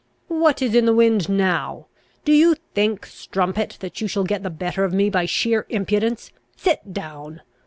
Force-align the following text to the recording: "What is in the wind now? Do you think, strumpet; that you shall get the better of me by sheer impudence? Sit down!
"What 0.29 0.63
is 0.63 0.73
in 0.73 0.85
the 0.85 0.95
wind 0.95 1.29
now? 1.29 1.85
Do 2.25 2.31
you 2.31 2.55
think, 2.73 3.05
strumpet; 3.05 3.77
that 3.81 4.01
you 4.01 4.07
shall 4.07 4.23
get 4.23 4.41
the 4.41 4.49
better 4.49 4.83
of 4.83 4.93
me 4.93 5.11
by 5.11 5.27
sheer 5.27 5.67
impudence? 5.69 6.31
Sit 6.57 6.91
down! 6.91 7.43